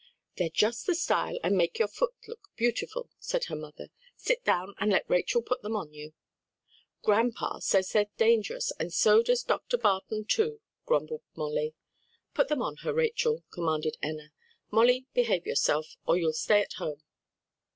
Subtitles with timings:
[0.37, 4.73] "They're just the style and make your foot look beautiful," said her mother, "sit down
[4.79, 6.13] and let Rachel put them on you."
[7.03, 9.77] "Grandpa says they're dangerous, and so does Dr.
[9.77, 11.75] Barton, too," grumbled Molly.
[12.33, 14.31] "Put them on her, Rachel," commanded Enna.
[14.71, 17.03] "Molly, behave yourself, or you'll stay at home."